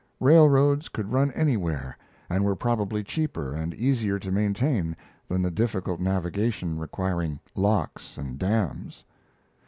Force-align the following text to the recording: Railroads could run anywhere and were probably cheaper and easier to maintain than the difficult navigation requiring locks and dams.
Railroads 0.19 0.89
could 0.89 1.11
run 1.11 1.31
anywhere 1.33 1.95
and 2.27 2.43
were 2.43 2.55
probably 2.55 3.03
cheaper 3.03 3.53
and 3.53 3.71
easier 3.75 4.17
to 4.17 4.31
maintain 4.31 4.97
than 5.27 5.43
the 5.43 5.51
difficult 5.51 5.99
navigation 5.99 6.79
requiring 6.79 7.39
locks 7.55 8.17
and 8.17 8.39
dams. 8.39 9.05